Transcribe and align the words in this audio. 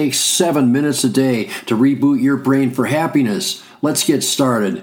takes 0.00 0.18
seven 0.18 0.72
minutes 0.72 1.04
a 1.04 1.10
day 1.10 1.44
to 1.66 1.76
reboot 1.76 2.22
your 2.22 2.38
brain 2.38 2.70
for 2.70 2.86
happiness. 2.86 3.62
Let's 3.82 4.02
get 4.02 4.22
started. 4.22 4.82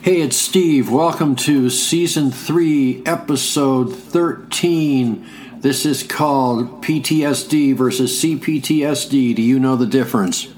Hey, 0.00 0.22
it's 0.22 0.38
Steve. 0.38 0.90
Welcome 0.90 1.36
to 1.36 1.68
Season 1.68 2.30
3, 2.30 3.02
Episode 3.04 3.94
13. 3.94 5.26
This 5.58 5.84
is 5.84 6.04
called 6.04 6.82
PTSD 6.82 7.76
versus 7.76 8.18
CPTSD. 8.24 9.36
Do 9.36 9.42
you 9.42 9.58
know 9.58 9.76
the 9.76 9.84
difference? 9.84 10.48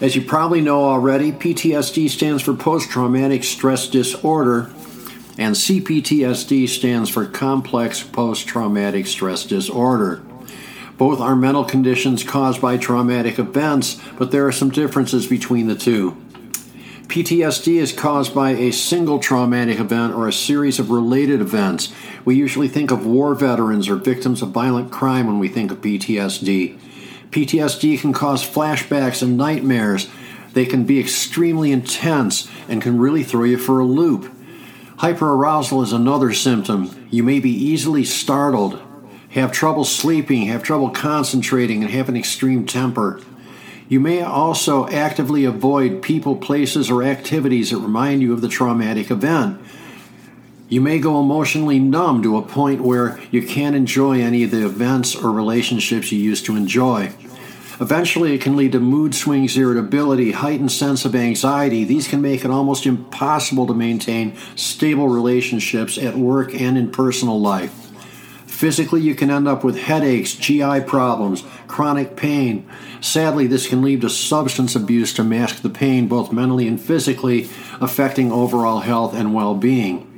As 0.00 0.16
you 0.16 0.22
probably 0.22 0.62
know 0.62 0.82
already, 0.82 1.30
PTSD 1.30 2.08
stands 2.08 2.42
for 2.42 2.54
Post 2.54 2.88
Traumatic 2.88 3.44
Stress 3.44 3.86
Disorder, 3.86 4.72
and 5.36 5.54
CPTSD 5.54 6.70
stands 6.70 7.10
for 7.10 7.26
Complex 7.26 8.02
Post 8.02 8.48
Traumatic 8.48 9.06
Stress 9.06 9.44
Disorder. 9.44 10.25
Both 10.98 11.20
are 11.20 11.36
mental 11.36 11.64
conditions 11.64 12.24
caused 12.24 12.60
by 12.60 12.78
traumatic 12.78 13.38
events, 13.38 14.00
but 14.18 14.30
there 14.30 14.46
are 14.46 14.52
some 14.52 14.70
differences 14.70 15.26
between 15.26 15.66
the 15.66 15.74
two. 15.74 16.16
PTSD 17.08 17.76
is 17.76 17.92
caused 17.92 18.34
by 18.34 18.50
a 18.50 18.72
single 18.72 19.18
traumatic 19.18 19.78
event 19.78 20.14
or 20.14 20.26
a 20.26 20.32
series 20.32 20.78
of 20.78 20.90
related 20.90 21.40
events. 21.40 21.92
We 22.24 22.34
usually 22.34 22.68
think 22.68 22.90
of 22.90 23.06
war 23.06 23.34
veterans 23.34 23.88
or 23.88 23.96
victims 23.96 24.42
of 24.42 24.50
violent 24.50 24.90
crime 24.90 25.26
when 25.26 25.38
we 25.38 25.48
think 25.48 25.70
of 25.70 25.80
PTSD. 25.80 26.78
PTSD 27.30 28.00
can 28.00 28.12
cause 28.12 28.42
flashbacks 28.44 29.22
and 29.22 29.36
nightmares. 29.36 30.08
They 30.52 30.66
can 30.66 30.84
be 30.84 30.98
extremely 30.98 31.70
intense 31.70 32.48
and 32.68 32.82
can 32.82 32.98
really 32.98 33.22
throw 33.22 33.44
you 33.44 33.58
for 33.58 33.78
a 33.78 33.84
loop. 33.84 34.32
Hyperarousal 34.98 35.82
is 35.82 35.92
another 35.92 36.32
symptom. 36.32 37.06
You 37.10 37.22
may 37.22 37.38
be 37.38 37.50
easily 37.50 38.04
startled, 38.04 38.80
have 39.36 39.52
trouble 39.52 39.84
sleeping, 39.84 40.46
have 40.46 40.62
trouble 40.62 40.88
concentrating, 40.88 41.82
and 41.82 41.90
have 41.92 42.08
an 42.08 42.16
extreme 42.16 42.64
temper. 42.64 43.20
You 43.86 44.00
may 44.00 44.22
also 44.22 44.88
actively 44.88 45.44
avoid 45.44 46.02
people, 46.02 46.36
places, 46.36 46.90
or 46.90 47.02
activities 47.02 47.70
that 47.70 47.78
remind 47.78 48.22
you 48.22 48.32
of 48.32 48.40
the 48.40 48.48
traumatic 48.48 49.10
event. 49.10 49.60
You 50.70 50.80
may 50.80 50.98
go 50.98 51.20
emotionally 51.20 51.78
numb 51.78 52.22
to 52.22 52.38
a 52.38 52.42
point 52.42 52.80
where 52.80 53.20
you 53.30 53.46
can't 53.46 53.76
enjoy 53.76 54.20
any 54.20 54.42
of 54.42 54.50
the 54.50 54.64
events 54.64 55.14
or 55.14 55.30
relationships 55.30 56.10
you 56.10 56.18
used 56.18 56.46
to 56.46 56.56
enjoy. 56.56 57.12
Eventually, 57.78 58.34
it 58.34 58.40
can 58.40 58.56
lead 58.56 58.72
to 58.72 58.80
mood 58.80 59.14
swings, 59.14 59.56
irritability, 59.56 60.32
heightened 60.32 60.72
sense 60.72 61.04
of 61.04 61.14
anxiety. 61.14 61.84
These 61.84 62.08
can 62.08 62.22
make 62.22 62.42
it 62.42 62.50
almost 62.50 62.86
impossible 62.86 63.66
to 63.66 63.74
maintain 63.74 64.34
stable 64.56 65.08
relationships 65.08 65.98
at 65.98 66.16
work 66.16 66.54
and 66.58 66.78
in 66.78 66.90
personal 66.90 67.38
life. 67.38 67.85
Physically, 68.56 69.02
you 69.02 69.14
can 69.14 69.30
end 69.30 69.46
up 69.46 69.62
with 69.62 69.76
headaches, 69.76 70.34
GI 70.34 70.80
problems, 70.86 71.44
chronic 71.68 72.16
pain. 72.16 72.66
Sadly, 73.02 73.46
this 73.46 73.68
can 73.68 73.82
lead 73.82 74.00
to 74.00 74.08
substance 74.08 74.74
abuse 74.74 75.12
to 75.12 75.24
mask 75.24 75.60
the 75.60 75.68
pain, 75.68 76.08
both 76.08 76.32
mentally 76.32 76.66
and 76.66 76.80
physically, 76.80 77.50
affecting 77.82 78.32
overall 78.32 78.80
health 78.80 79.14
and 79.14 79.34
well 79.34 79.54
being. 79.54 80.10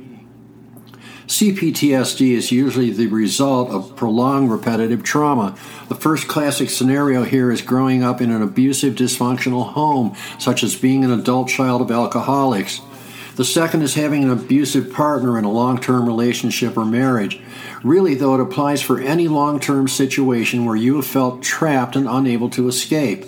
CPTSD 1.27 2.31
is 2.31 2.49
usually 2.49 2.91
the 2.91 3.07
result 3.07 3.71
of 3.71 3.93
prolonged 3.97 4.49
repetitive 4.49 5.03
trauma. 5.03 5.57
The 5.89 5.95
first 5.95 6.29
classic 6.29 6.69
scenario 6.69 7.23
here 7.23 7.51
is 7.51 7.61
growing 7.61 8.03
up 8.03 8.21
in 8.21 8.31
an 8.31 8.41
abusive, 8.41 8.95
dysfunctional 8.95 9.73
home, 9.73 10.15
such 10.39 10.63
as 10.63 10.77
being 10.77 11.03
an 11.03 11.11
adult 11.11 11.49
child 11.49 11.81
of 11.81 11.91
alcoholics. 11.91 12.79
The 13.39 13.45
second 13.45 13.83
is 13.83 13.93
having 13.93 14.25
an 14.25 14.31
abusive 14.31 14.91
partner 14.91 15.39
in 15.39 15.45
a 15.45 15.49
long 15.49 15.79
term 15.79 16.05
relationship 16.05 16.75
or 16.75 16.83
marriage. 16.83 17.39
Really, 17.85 18.13
though, 18.13 18.35
it 18.35 18.41
applies 18.41 18.81
for 18.81 18.99
any 18.99 19.29
long 19.29 19.61
term 19.61 19.87
situation 19.87 20.65
where 20.65 20.75
you 20.75 20.97
have 20.97 21.05
felt 21.05 21.41
trapped 21.41 21.95
and 21.95 22.05
unable 22.05 22.49
to 22.49 22.67
escape. 22.67 23.23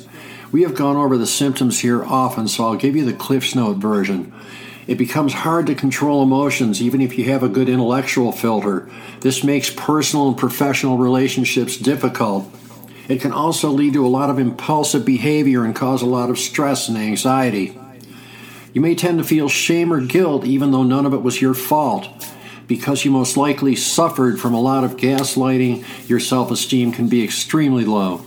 We 0.51 0.63
have 0.63 0.75
gone 0.75 0.97
over 0.97 1.17
the 1.17 1.25
symptoms 1.25 1.79
here 1.79 2.03
often, 2.03 2.49
so 2.49 2.65
I'll 2.65 2.75
give 2.75 2.93
you 2.93 3.05
the 3.05 3.13
Cliff's 3.13 3.55
Note 3.55 3.77
version. 3.77 4.33
It 4.85 4.97
becomes 4.97 5.31
hard 5.31 5.67
to 5.67 5.75
control 5.75 6.21
emotions 6.21 6.81
even 6.81 6.99
if 6.99 7.17
you 7.17 7.31
have 7.31 7.41
a 7.41 7.47
good 7.47 7.69
intellectual 7.69 8.33
filter. 8.33 8.89
This 9.21 9.45
makes 9.45 9.69
personal 9.69 10.27
and 10.27 10.37
professional 10.37 10.97
relationships 10.97 11.77
difficult. 11.77 12.53
It 13.07 13.21
can 13.21 13.31
also 13.31 13.69
lead 13.69 13.93
to 13.93 14.05
a 14.05 14.09
lot 14.09 14.29
of 14.29 14.39
impulsive 14.39 15.05
behavior 15.05 15.63
and 15.63 15.73
cause 15.73 16.01
a 16.01 16.05
lot 16.05 16.29
of 16.29 16.37
stress 16.37 16.89
and 16.89 16.97
anxiety. 16.97 17.77
You 18.73 18.81
may 18.81 18.95
tend 18.95 19.17
to 19.17 19.23
feel 19.23 19.49
shame 19.49 19.91
or 19.91 20.01
guilt 20.01 20.45
even 20.45 20.71
though 20.71 20.83
none 20.83 21.05
of 21.05 21.13
it 21.13 21.21
was 21.21 21.41
your 21.41 21.53
fault. 21.53 22.07
Because 22.67 23.03
you 23.03 23.11
most 23.11 23.35
likely 23.35 23.75
suffered 23.75 24.39
from 24.39 24.53
a 24.53 24.61
lot 24.61 24.85
of 24.85 24.95
gaslighting, 24.95 25.83
your 26.07 26.19
self 26.19 26.51
esteem 26.51 26.91
can 26.91 27.09
be 27.09 27.23
extremely 27.23 27.83
low. 27.83 28.19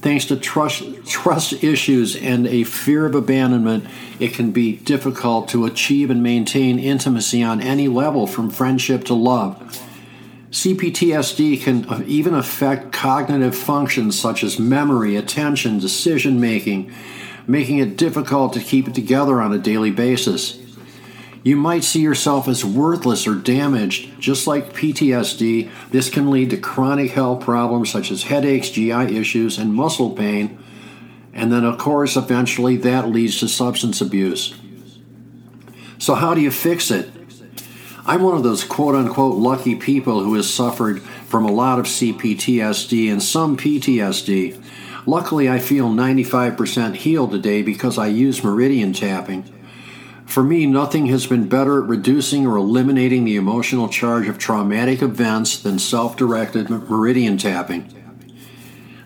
Thanks 0.00 0.26
to 0.26 0.36
trust, 0.36 0.84
trust 1.06 1.64
issues 1.64 2.14
and 2.14 2.46
a 2.46 2.64
fear 2.64 3.06
of 3.06 3.14
abandonment, 3.14 3.86
it 4.20 4.34
can 4.34 4.52
be 4.52 4.76
difficult 4.76 5.48
to 5.48 5.64
achieve 5.64 6.10
and 6.10 6.22
maintain 6.22 6.78
intimacy 6.78 7.42
on 7.42 7.60
any 7.60 7.88
level 7.88 8.26
from 8.26 8.50
friendship 8.50 9.04
to 9.04 9.14
love. 9.14 9.56
CPTSD 10.50 11.60
can 11.62 12.04
even 12.06 12.34
affect 12.34 12.92
cognitive 12.92 13.56
functions 13.56 14.18
such 14.18 14.44
as 14.44 14.58
memory, 14.58 15.16
attention, 15.16 15.78
decision 15.78 16.38
making, 16.38 16.94
making 17.46 17.78
it 17.78 17.96
difficult 17.96 18.52
to 18.54 18.60
keep 18.60 18.88
it 18.88 18.94
together 18.94 19.40
on 19.40 19.52
a 19.52 19.58
daily 19.58 19.90
basis. 19.90 20.58
You 21.42 21.56
might 21.56 21.84
see 21.84 22.00
yourself 22.00 22.48
as 22.48 22.64
worthless 22.64 23.26
or 23.26 23.34
damaged. 23.34 24.18
Just 24.18 24.46
like 24.46 24.72
PTSD, 24.72 25.70
this 25.90 26.08
can 26.08 26.30
lead 26.30 26.50
to 26.50 26.56
chronic 26.56 27.10
health 27.10 27.44
problems 27.44 27.90
such 27.90 28.10
as 28.10 28.24
headaches, 28.24 28.70
GI 28.70 29.16
issues, 29.16 29.58
and 29.58 29.74
muscle 29.74 30.10
pain. 30.10 30.58
And 31.34 31.52
then, 31.52 31.64
of 31.64 31.76
course, 31.76 32.16
eventually 32.16 32.78
that 32.78 33.10
leads 33.10 33.40
to 33.40 33.48
substance 33.48 34.00
abuse. 34.00 34.54
So, 35.98 36.14
how 36.14 36.32
do 36.34 36.40
you 36.40 36.50
fix 36.50 36.90
it? 36.90 37.10
I'm 38.06 38.22
one 38.22 38.36
of 38.36 38.42
those 38.42 38.64
quote 38.64 38.94
unquote 38.94 39.36
lucky 39.36 39.74
people 39.74 40.22
who 40.22 40.34
has 40.34 40.52
suffered 40.52 41.02
from 41.02 41.44
a 41.44 41.52
lot 41.52 41.78
of 41.78 41.86
CPTSD 41.86 43.10
and 43.10 43.22
some 43.22 43.56
PTSD. 43.56 44.62
Luckily, 45.06 45.50
I 45.50 45.58
feel 45.58 45.88
95% 45.88 46.96
healed 46.96 47.30
today 47.30 47.62
because 47.62 47.98
I 47.98 48.06
use 48.06 48.42
meridian 48.42 48.92
tapping. 48.92 49.44
For 50.24 50.42
me, 50.42 50.64
nothing 50.64 51.06
has 51.06 51.26
been 51.26 51.48
better 51.48 51.82
at 51.82 51.88
reducing 51.88 52.46
or 52.46 52.56
eliminating 52.56 53.24
the 53.24 53.36
emotional 53.36 53.88
charge 53.88 54.26
of 54.28 54.38
traumatic 54.38 55.02
events 55.02 55.58
than 55.58 55.78
self 55.78 56.16
directed 56.16 56.70
meridian 56.70 57.36
tapping. 57.36 57.90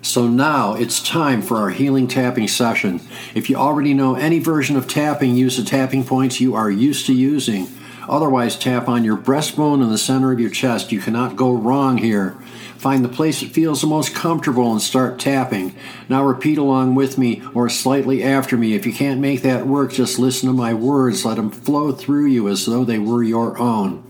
So 0.01 0.29
now 0.29 0.75
it's 0.75 1.03
time 1.03 1.43
for 1.43 1.57
our 1.57 1.71
healing 1.71 2.07
tapping 2.07 2.47
session. 2.47 3.01
If 3.35 3.51
you 3.51 3.57
already 3.57 3.93
know 3.93 4.15
any 4.15 4.39
version 4.39 4.77
of 4.77 4.87
tapping, 4.87 5.35
use 5.35 5.57
the 5.57 5.65
tapping 5.65 6.05
points 6.05 6.41
you 6.41 6.55
are 6.55 6.71
used 6.71 7.07
to 7.07 7.13
using. 7.13 7.67
Otherwise, 8.09 8.57
tap 8.57 8.89
on 8.89 9.05
your 9.05 9.17
breastbone 9.17 9.83
in 9.83 9.91
the 9.91 9.99
center 9.99 10.33
of 10.33 10.41
your 10.41 10.51
chest. 10.51 10.93
You 10.93 11.01
cannot 11.01 11.37
go 11.37 11.53
wrong 11.53 11.99
here. 11.99 12.33
Find 12.79 13.05
the 13.05 13.09
place 13.09 13.41
that 13.41 13.51
feels 13.51 13.81
the 13.81 13.87
most 13.87 14.15
comfortable 14.15 14.71
and 14.71 14.81
start 14.81 15.19
tapping. 15.19 15.75
Now 16.09 16.25
repeat 16.25 16.59
along 16.59 16.95
with 16.95 17.19
me 17.19 17.43
or 17.55 17.69
slightly 17.69 18.23
after 18.23 18.57
me. 18.57 18.75
If 18.75 18.87
you 18.87 18.93
can't 18.93 19.21
make 19.21 19.43
that 19.43 19.67
work, 19.67 19.93
just 19.93 20.19
listen 20.19 20.49
to 20.49 20.53
my 20.53 20.73
words. 20.73 21.25
Let 21.25 21.37
them 21.37 21.51
flow 21.51 21.93
through 21.93 22.27
you 22.27 22.49
as 22.49 22.67
though 22.67 22.85
they 22.85 22.99
were 22.99 23.23
your 23.23 23.59
own. 23.59 24.05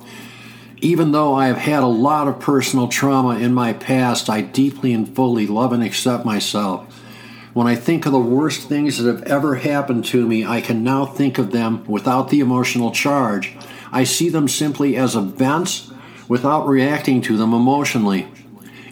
Even 0.80 1.10
though 1.10 1.34
I 1.34 1.48
have 1.48 1.56
had 1.56 1.82
a 1.82 1.86
lot 1.86 2.28
of 2.28 2.38
personal 2.38 2.86
trauma 2.86 3.38
in 3.38 3.52
my 3.52 3.72
past, 3.72 4.30
I 4.30 4.42
deeply 4.42 4.92
and 4.92 5.12
fully 5.12 5.46
love 5.46 5.72
and 5.72 5.82
accept 5.82 6.24
myself. 6.24 6.94
When 7.52 7.66
I 7.66 7.74
think 7.74 8.06
of 8.06 8.12
the 8.12 8.20
worst 8.20 8.68
things 8.68 8.98
that 8.98 9.12
have 9.12 9.24
ever 9.24 9.56
happened 9.56 10.04
to 10.06 10.24
me, 10.24 10.46
I 10.46 10.60
can 10.60 10.84
now 10.84 11.04
think 11.04 11.38
of 11.38 11.50
them 11.50 11.84
without 11.86 12.28
the 12.28 12.38
emotional 12.38 12.92
charge. 12.92 13.56
I 13.92 14.04
see 14.04 14.28
them 14.28 14.48
simply 14.48 14.96
as 14.96 15.14
events 15.14 15.90
without 16.28 16.66
reacting 16.66 17.20
to 17.22 17.36
them 17.36 17.54
emotionally. 17.54 18.28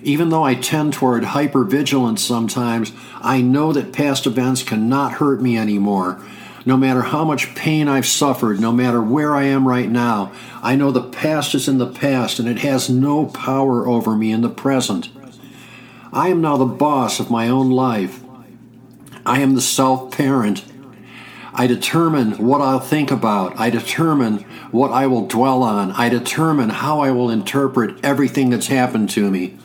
Even 0.03 0.29
though 0.29 0.45
I 0.45 0.55
tend 0.55 0.93
toward 0.93 1.23
hypervigilance 1.25 2.21
sometimes, 2.21 2.93
I 3.21 3.41
know 3.41 3.73
that 3.73 3.93
past 3.93 4.27
events 4.27 4.63
cannot 4.63 5.15
hurt 5.15 5.43
me 5.43 5.59
anymore. 5.59 6.21
No 6.65 6.77
matter 6.77 7.03
how 7.03 7.25
much 7.25 7.55
pain 7.55 7.89
I've 7.89 8.07
suffered, 8.07 8.61
no 8.61 8.73
matter 8.73 9.01
where 9.01 9.35
I 9.35 9.45
am 9.45 9.69
right 9.69 9.89
now, 9.89 10.33
I 10.63 10.75
know 10.77 10.91
the 10.91 11.03
past 11.03 11.55
is 11.55 11.69
in 11.69 11.79
the 11.79 11.87
past 11.87 12.39
and 12.39 12.49
it 12.49 12.59
has 12.59 12.91
no 12.91 13.27
power 13.27 13.87
over 13.87 14.17
me 14.17 14.33
in 14.33 14.41
the 14.41 14.49
present. 14.49 15.09
I 16.13 16.29
am 16.29 16.41
now 16.41 16.57
the 16.57 16.65
boss 16.65 17.21
of 17.21 17.31
my 17.31 17.49
own 17.49 17.71
life. 17.71 18.23
I 19.25 19.41
am 19.41 19.55
the 19.55 19.61
self 19.61 20.17
parent. 20.17 20.65
I 21.59 21.67
determine 21.67 22.33
what 22.33 22.61
I'll 22.61 22.81
think 22.81 23.11
about. 23.11 23.59
I 23.59 23.71
determine 23.71 24.41
what 24.73 24.93
I 24.93 25.07
will 25.07 25.27
dwell 25.27 25.63
on. 25.63 25.91
I 25.93 26.11
determine 26.11 26.69
how 26.69 27.01
I 27.01 27.13
will 27.13 27.31
interpret 27.31 28.05
everything 28.05 28.51
that's 28.51 28.67
happened 28.67 29.09
to 29.11 29.31
me. 29.31 29.57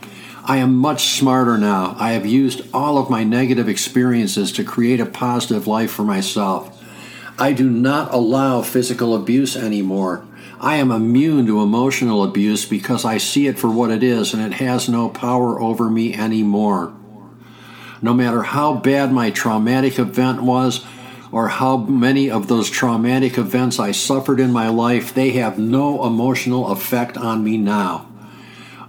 I 0.45 0.57
am 0.57 0.73
much 0.73 1.17
smarter 1.17 1.57
now. 1.57 1.97
I 1.99 2.13
have 2.13 2.25
used 2.25 2.61
all 2.73 2.97
of 2.97 3.09
my 3.09 3.25
negative 3.25 3.67
experiences 3.67 4.53
to 4.53 4.63
create 4.63 5.01
a 5.01 5.05
positive 5.05 5.67
life 5.67 5.91
for 5.91 6.03
myself. 6.03 6.81
I 7.37 7.51
do 7.51 7.69
not 7.69 8.13
allow 8.13 8.61
physical 8.61 9.13
abuse 9.13 9.57
anymore. 9.57 10.25
I 10.61 10.77
am 10.77 10.91
immune 10.91 11.45
to 11.47 11.61
emotional 11.61 12.23
abuse 12.23 12.65
because 12.65 13.03
I 13.03 13.17
see 13.17 13.47
it 13.47 13.59
for 13.59 13.69
what 13.69 13.91
it 13.91 14.01
is 14.01 14.33
and 14.33 14.41
it 14.41 14.59
has 14.59 14.87
no 14.87 15.09
power 15.09 15.59
over 15.59 15.89
me 15.89 16.13
anymore. 16.13 16.93
No 18.01 18.13
matter 18.13 18.43
how 18.43 18.75
bad 18.75 19.11
my 19.11 19.29
traumatic 19.29 19.99
event 19.99 20.41
was 20.41 20.85
or 21.31 21.47
how 21.47 21.77
many 21.77 22.29
of 22.29 22.47
those 22.47 22.69
traumatic 22.69 23.37
events 23.37 23.79
I 23.79 23.91
suffered 23.91 24.39
in 24.39 24.51
my 24.51 24.67
life, 24.67 25.13
they 25.13 25.31
have 25.31 25.57
no 25.57 26.05
emotional 26.05 26.71
effect 26.71 27.17
on 27.17 27.43
me 27.43 27.57
now. 27.57 28.07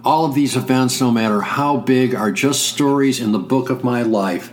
All 0.05 0.25
of 0.25 0.35
these 0.35 0.57
events, 0.57 1.01
no 1.01 1.13
matter 1.13 1.43
how 1.43 1.77
big, 1.77 2.15
are 2.15 2.33
just 2.33 2.67
stories 2.67 3.21
in 3.21 3.31
the 3.31 3.39
book 3.39 3.71
of 3.71 3.85
my 3.85 4.03
life. 4.03 4.53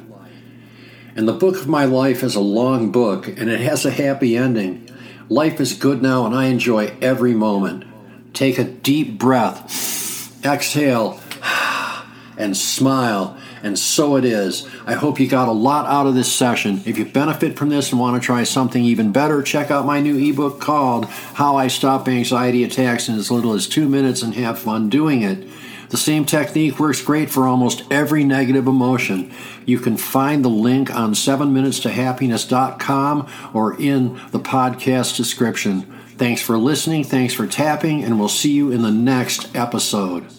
And 1.15 1.27
the 1.27 1.33
book 1.33 1.55
of 1.55 1.67
my 1.67 1.85
life 1.85 2.23
is 2.23 2.35
a 2.35 2.39
long 2.39 2.91
book, 2.91 3.27
and 3.27 3.49
it 3.49 3.59
has 3.61 3.83
a 3.83 3.91
happy 3.91 4.37
ending. 4.37 4.87
Life 5.27 5.59
is 5.59 5.73
good 5.73 6.03
now, 6.03 6.27
and 6.27 6.35
I 6.35 6.45
enjoy 6.45 6.95
every 7.01 7.33
moment. 7.33 7.85
Take 8.33 8.59
a 8.59 8.63
deep 8.63 9.17
breath, 9.17 10.45
exhale, 10.45 11.19
and 12.37 12.55
smile. 12.55 13.35
And 13.63 13.77
so 13.77 14.15
it 14.15 14.25
is. 14.25 14.67
I 14.85 14.93
hope 14.93 15.19
you 15.19 15.27
got 15.27 15.47
a 15.47 15.53
lot 15.53 15.85
out 15.85 16.07
of 16.07 16.15
this 16.15 16.31
session. 16.31 16.81
If 16.85 16.97
you 16.97 17.05
benefit 17.05 17.57
from 17.57 17.69
this 17.69 17.91
and 17.91 17.99
want 17.99 18.21
to 18.21 18.25
try 18.25 18.43
something 18.43 18.83
even 18.83 19.11
better, 19.11 19.41
check 19.41 19.71
out 19.71 19.85
my 19.85 19.99
new 19.99 20.17
ebook 20.17 20.59
called 20.59 21.05
How 21.05 21.57
I 21.57 21.67
Stop 21.67 22.07
Anxiety 22.07 22.63
Attacks 22.63 23.09
in 23.09 23.15
as 23.15 23.31
little 23.31 23.53
as 23.53 23.67
two 23.67 23.89
minutes 23.89 24.21
and 24.21 24.35
have 24.35 24.59
fun 24.59 24.89
doing 24.89 25.21
it. 25.21 25.47
The 25.89 25.97
same 25.97 26.25
technique 26.25 26.79
works 26.79 27.01
great 27.01 27.31
for 27.31 27.47
almost 27.47 27.83
every 27.91 28.23
negative 28.23 28.67
emotion. 28.67 29.31
You 29.65 29.79
can 29.79 29.97
find 29.97 30.45
the 30.45 30.49
link 30.49 30.95
on 30.95 31.13
7minutestohappiness.com 31.13 33.27
or 33.53 33.81
in 33.81 34.13
the 34.31 34.39
podcast 34.39 35.17
description. 35.17 35.81
Thanks 36.17 36.41
for 36.41 36.57
listening, 36.57 37.03
thanks 37.05 37.33
for 37.33 37.47
tapping, 37.47 38.03
and 38.03 38.19
we'll 38.19 38.29
see 38.29 38.51
you 38.51 38.71
in 38.71 38.83
the 38.83 38.91
next 38.91 39.55
episode. 39.55 40.38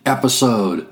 episode. 0.05 0.87